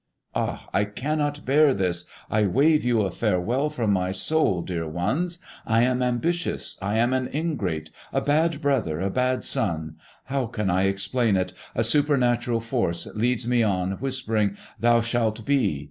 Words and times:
Ah, 0.33 0.67
I 0.73 0.83
cannot 0.85 1.45
bear 1.45 1.75
this! 1.75 2.05
I 2.27 2.47
wave 2.47 2.83
you 2.83 3.01
a 3.01 3.11
farewell 3.11 3.69
from 3.69 3.93
my 3.93 4.11
soul, 4.11 4.63
dear 4.63 4.87
ones! 4.87 5.37
I 5.63 5.83
am 5.83 6.01
ambitious; 6.01 6.75
I 6.81 6.97
am 6.97 7.13
an 7.13 7.29
ingrate, 7.31 7.91
a 8.11 8.19
bad 8.19 8.61
brother, 8.61 8.99
a 8.99 9.11
bad 9.11 9.43
son! 9.43 9.97
How 10.23 10.47
can 10.47 10.71
I 10.71 10.85
explain 10.85 11.37
it? 11.37 11.53
A 11.75 11.83
supernatural 11.83 12.61
force 12.61 13.05
leads 13.13 13.47
me 13.47 13.61
on, 13.61 13.91
whispering, 13.99 14.57
"Thou 14.79 15.01
shalt 15.01 15.45
be!" 15.45 15.79